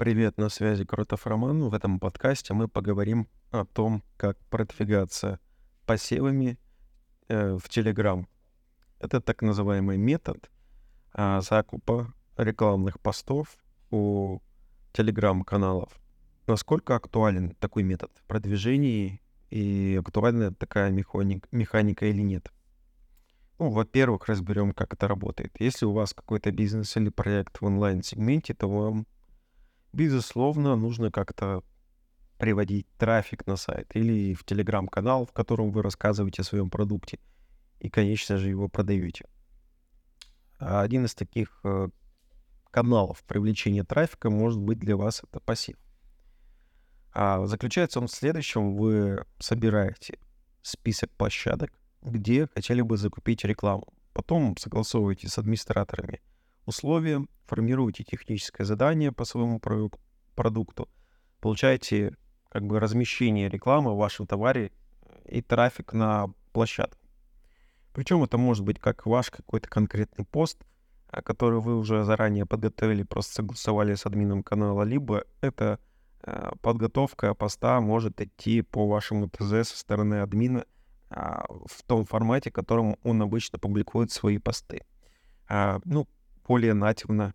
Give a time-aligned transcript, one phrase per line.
[0.00, 1.68] Привет, на связи Кротов Роман.
[1.68, 5.38] В этом подкасте мы поговорим о том, как продвигаться
[5.84, 6.58] посевами
[7.28, 8.24] э, в Telegram.
[8.98, 10.50] Это так называемый метод
[11.12, 13.58] э, закупа рекламных постов
[13.90, 14.38] у
[14.94, 15.92] Telegram-каналов.
[16.46, 19.20] Насколько актуален такой метод в продвижении
[19.50, 22.50] и актуальна такая механик, механика или нет?
[23.58, 25.54] Ну, во-первых, разберем, как это работает.
[25.58, 29.06] Если у вас какой-то бизнес или проект в онлайн-сегменте, то вам
[29.92, 31.62] безусловно, нужно как-то
[32.38, 37.18] приводить трафик на сайт или в телеграм-канал, в котором вы рассказываете о своем продукте
[37.80, 39.26] и, конечно же, его продаете.
[40.58, 41.88] Один из таких э,
[42.70, 45.76] каналов привлечения трафика может быть для вас это пассив.
[47.12, 48.76] А заключается он в следующем.
[48.76, 50.18] Вы собираете
[50.62, 51.72] список площадок,
[52.02, 53.92] где хотели бы закупить рекламу.
[54.12, 56.20] Потом согласовываете с администраторами
[56.70, 59.60] условия, формируете техническое задание по своему
[60.34, 60.88] продукту,
[61.40, 62.16] получаете
[62.48, 64.72] как бы размещение рекламы в вашем товаре
[65.26, 67.00] и трафик на площадку.
[67.92, 70.64] Причем это может быть как ваш какой-то конкретный пост,
[71.08, 75.78] а, который вы уже заранее подготовили, просто согласовали с админом канала, либо это
[76.22, 80.64] а, подготовка поста может идти по вашему ТЗ со стороны админа
[81.08, 84.82] а, в том формате, в котором он обычно публикует свои посты.
[85.84, 86.06] Ну,
[86.50, 87.32] более нативно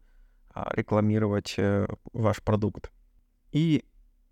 [0.50, 2.92] а, рекламировать э, ваш продукт.
[3.54, 3.86] И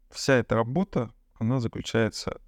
[0.09, 2.41] вся эта работа, она заключается,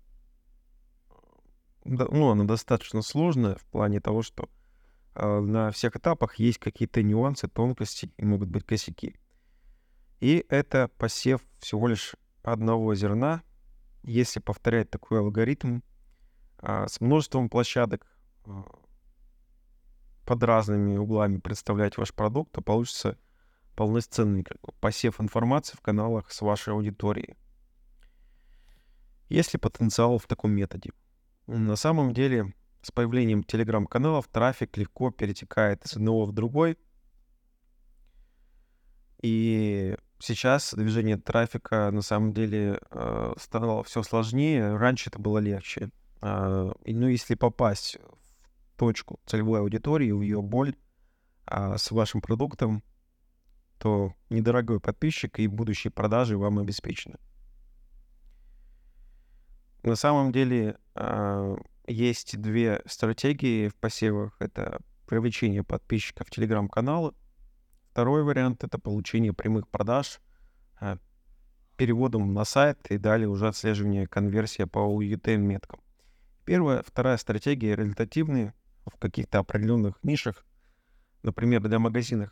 [1.86, 4.50] ну, она достаточно сложная в плане того, что
[5.14, 9.16] а, на всех этапах есть какие-то нюансы, тонкости и могут быть косяки.
[10.20, 13.44] И это посев всего лишь одного зерна,
[14.04, 15.80] если повторять такой алгоритм
[16.58, 18.06] а, с множеством площадок,
[20.26, 23.18] под разными углами представлять ваш продукт, то получится
[23.76, 27.36] полноценный как бы, посев информации в каналах с вашей аудиторией.
[29.30, 30.92] Есть ли потенциал в таком методе?
[31.48, 36.78] На самом деле, с появлением телеграм-каналов трафик легко перетекает из одного в другой.
[39.22, 44.76] И сейчас движение трафика на самом деле э, стало все сложнее.
[44.78, 45.90] Раньше это было легче.
[46.22, 47.98] Э, и, ну, если попасть
[48.76, 50.76] точку целевой аудитории, в ее боль
[51.46, 52.84] а, с вашим продуктом,
[53.78, 57.18] то недорогой подписчик и будущие продажи вам обеспечены.
[59.84, 64.36] На самом деле э, есть две стратегии в посевах.
[64.40, 67.14] Это привлечение подписчиков в телеграм-каналы.
[67.92, 70.20] Второй вариант— это получение прямых продаж
[70.82, 70.98] э,
[71.78, 75.80] переводом на сайт и далее уже отслеживание конверсии по UTM-меткам.
[76.46, 78.54] Первая, вторая стратегия результативные
[78.86, 80.46] в каких-то определенных нишах.
[81.24, 82.32] Например, для магазинов,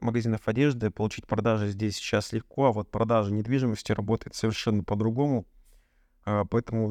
[0.00, 5.46] магазинов одежды получить продажи здесь сейчас легко, а вот продажа недвижимости работает совершенно по-другому.
[6.24, 6.88] А, поэтому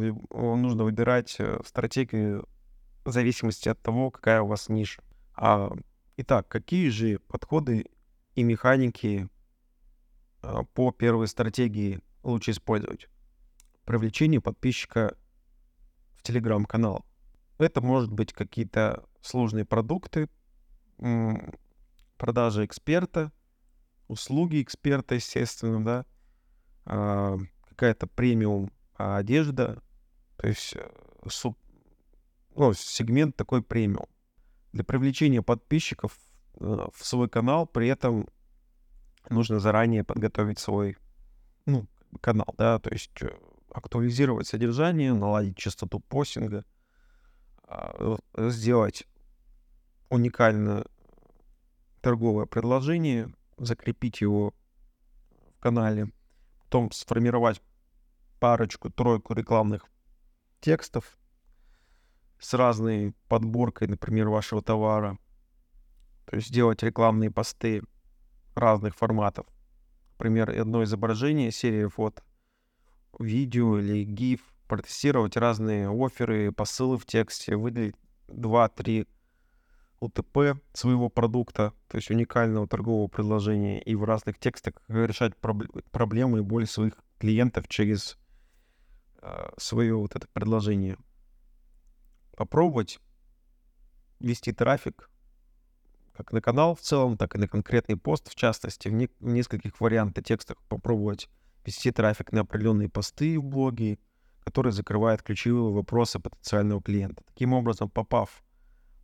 [0.58, 2.48] нужно выбирать э, стратегию
[3.04, 5.04] в зависимости от того, какая у вас ниша.
[5.36, 5.72] А,
[6.18, 7.86] итак, какие же подходы
[8.34, 9.30] и механики
[10.42, 13.08] а, по первой стратегии лучше использовать?
[13.84, 15.16] Привлечение подписчика
[16.16, 17.06] в телеграм-канал.
[17.58, 20.30] Это может быть какие-то сложные продукты,
[22.18, 23.32] продажа эксперта,
[24.08, 26.06] услуги эксперта, естественно, да,
[26.86, 27.38] а,
[27.70, 29.82] какая-то премиум одежда,
[30.38, 30.90] то есть э,
[31.28, 31.58] суб,
[32.56, 34.08] ну, сегмент такой премиум.
[34.72, 36.18] Для привлечения подписчиков
[36.60, 38.30] э, в свой канал при этом
[39.30, 40.98] нужно заранее подготовить свой
[41.66, 41.88] ну,
[42.22, 43.38] канал, да, то есть э,
[43.74, 46.75] актуализировать содержание, наладить частоту постинга— а,
[48.38, 49.08] сделать
[50.10, 50.86] уникальное
[52.02, 54.54] торговое предложение, закрепить его
[55.58, 56.12] в канале,
[56.64, 57.62] потом сформировать
[58.40, 59.86] парочку, тройку рекламных
[60.62, 61.18] текстов
[62.40, 65.18] с разной подборкой, например, вашего товара.
[66.26, 67.82] То есть сделать рекламные посты
[68.56, 69.48] разных форматов.
[70.14, 72.24] Например, одно изображение, серия фото,
[73.20, 77.96] видео или гиф— протестировать разные оферы, посылы в тексте, выделить
[78.28, 79.08] 2-3
[80.00, 86.40] УТП своего продукта, то есть уникального торгового предложения, и в разных текстах решать проб- проблемы
[86.40, 88.18] и боли своих клиентов через
[89.22, 90.98] э, свое вот это предложение.
[92.36, 93.00] Попробовать
[94.20, 95.10] вести трафик
[96.16, 99.28] как на канал в целом, так и на конкретный пост, в частности, в, не- в
[99.28, 101.30] нескольких вариантах текстах попробовать
[101.66, 104.00] вести трафик на определенные посты в блоге,
[104.46, 107.24] который закрывает ключевые вопросы потенциального клиента.
[107.26, 108.44] Таким образом, попав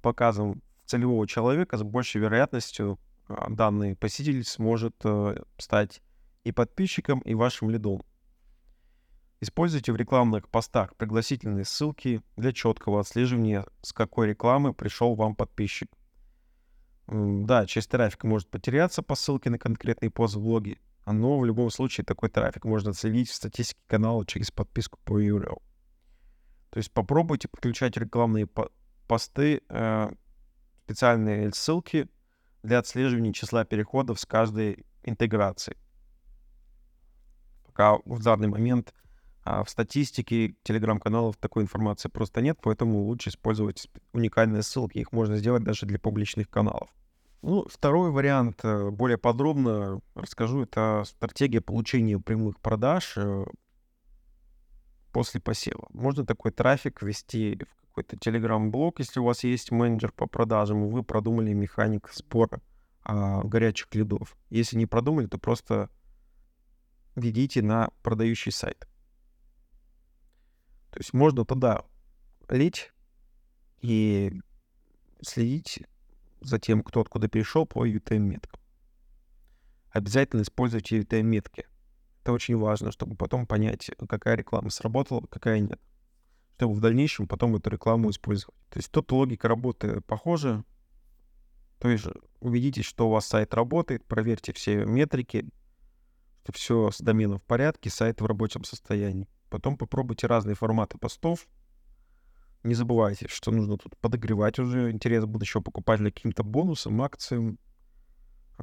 [0.02, 6.02] показом целевого человека, с большей вероятностью а, данный посетитель сможет э, стать
[6.44, 8.02] и подписчикам, и вашим лидом.
[9.40, 15.90] Используйте в рекламных постах пригласительные ссылки для четкого отслеживания, с какой рекламы пришел вам подписчик.
[17.08, 21.69] Да, часть трафика может потеряться по ссылке на конкретный пост в блоге, но в любом
[21.71, 25.62] случае такой трафик можно отследить в статистике канала через подписку по URL.
[26.69, 28.71] То есть попробуйте подключать рекламные по
[29.07, 30.09] посты, э,
[30.86, 32.07] специальные ссылки
[32.63, 35.77] для отслеживания числа переходов с каждой интеграции.
[37.65, 38.94] Пока в данный момент
[39.44, 45.00] а в статистике телеграм-каналов такой информации просто нет, поэтому лучше использовать уникальные ссылки.
[45.00, 46.89] Их можно сделать даже для публичных каналов.
[47.42, 53.46] Ну, второй вариант, э, более подробно расскажу, это стратегия получения прямых продаж э,
[55.12, 55.88] после посева.
[55.92, 60.90] Можно такой трафик ввести в какой-то телеграм-блог, если у вас есть менеджер по продажам, и
[60.90, 62.62] вы продумали механик сбора
[63.04, 64.38] а, горячих лидов.
[64.50, 65.90] Если не продумали, то просто
[67.16, 68.88] введите на продающий сайт.
[70.92, 71.84] То есть можно туда
[72.50, 72.92] лить
[73.82, 74.32] и
[75.22, 75.82] следить
[76.42, 78.60] за тем, кто откуда перешел по UTM-меткам.
[79.92, 81.66] Обязательно используйте UTM-метки.
[82.22, 85.80] Это очень важно, чтобы потом понять, какая реклама сработала, какая нет.
[86.58, 88.56] Чтобы в дальнейшем потом эту рекламу использовать.
[88.70, 90.64] То есть тут логика работы похожа.
[91.80, 92.06] То есть
[92.40, 95.50] убедитесь, что у вас сайт работает, проверьте все метрики,
[96.44, 99.28] что все с доменом в порядке, сайт в рабочем состоянии.
[99.50, 101.48] Потом попробуйте разные форматы постов.
[102.63, 107.58] Не забывайте, что нужно тут подогревать уже интерес будущего покупателя каким-то бонусом, акциям,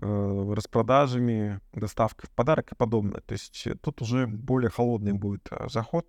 [0.01, 3.21] э, распродажами, доставкой в подарок и подобное.
[3.23, 6.07] То есть э, тут уже более холодный будет э, заход.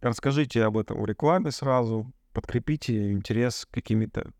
[0.00, 4.32] Расскажите об этом в рекламе сразу, подкрепите интерес какими-то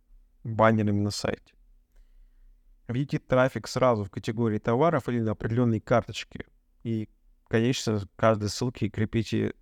[0.42, 1.54] баннерами на сайте.
[2.88, 6.46] Введите трафик сразу в категории товаров или на определенные карточки.
[6.82, 7.08] И
[7.48, 9.54] конечно, каждой ссылке крепите,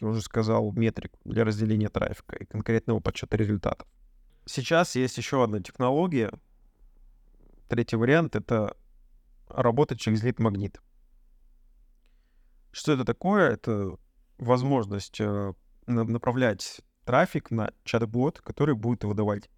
[0.00, 3.88] я уже сказал, метрик для разделения трафика и конкретного подсчета результатов.
[4.46, 6.32] Сейчас есть еще одна технология.
[7.68, 8.76] Третий вариант— это
[9.48, 10.80] работать через лид-магнит.
[12.72, 13.50] Что это такое?
[13.50, 13.96] Это
[14.38, 15.52] возможность э,
[15.86, 19.50] направлять трафик на чат-бот, который будет выдавать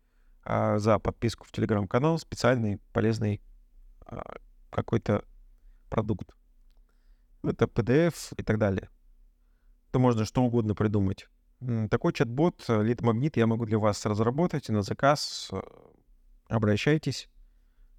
[0.45, 3.41] а, за подписку в телеграм-канал специальный полезный
[4.07, 4.37] а,
[4.71, 5.25] какой-то
[5.91, 6.35] продукт
[7.43, 8.89] это PDF и так далее.
[9.93, 11.29] То можно что угодно придумать.
[11.91, 15.51] Такой чат-бот, лид-магнит я могу для вас разработать на заказ.
[15.53, 15.61] Э,
[16.49, 17.29] обращайтесь.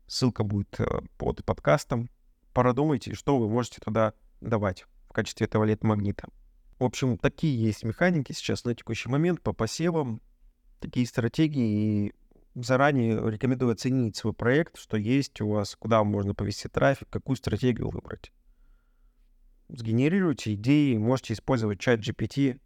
[0.08, 0.86] Ссылка будет э,
[1.18, 2.10] под подкастом.
[2.52, 6.28] Продумайте, что вы можете туда давать в качестве этого лид-магнита.
[6.80, 10.20] В общем, такие есть механики сейчас на текущий момент по посевам,
[10.80, 12.08] такие стратегии.
[12.08, 12.14] И
[12.56, 17.90] заранее рекомендую оценить свой проект, что есть у вас, куда можно повести трафик, какую стратегию
[17.90, 18.34] выбрать
[19.74, 22.60] сгенерируйте идеи, можете использовать чат GPT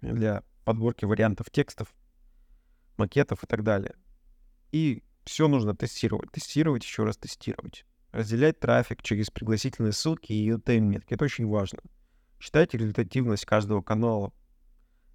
[0.00, 1.94] для подборки вариантов текстов,
[2.96, 3.94] макетов и так далее.
[4.72, 7.84] И все нужно тестировать, тестировать, еще раз тестировать.
[8.12, 11.14] Разделять трафик через пригласительные ссылки и UTM-метки.
[11.14, 11.80] Это очень важно.
[12.40, 14.32] Считайте результативность каждого канала.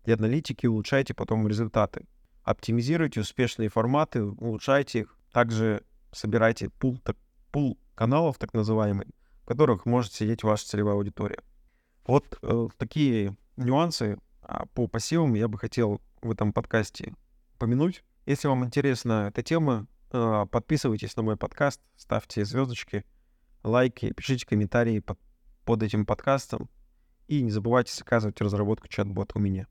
[0.06, 2.06] Для аналитики улучшайте потом результаты.
[2.44, 5.18] Оптимизируйте успешные форматы, улучшайте их.
[5.31, 7.18] Также собирайте пул, так,
[7.51, 9.07] пул каналов, так называемый,
[9.44, 11.39] в которых может сидеть ваша целевая аудитория.
[12.06, 17.13] Вот э, такие нюансы а, по посевам я бы хотел в этом подкасте
[17.58, 18.04] помянуть.
[18.25, 23.06] Если вам интересна эта тема, э, подписывайтесь на мой подкаст, ставьте звездочки,
[23.63, 25.20] лайки, пишите комментарии под,
[25.65, 26.70] под этим подкастом
[27.27, 29.68] и не забывайте заказывать разработку чат-бота у меня.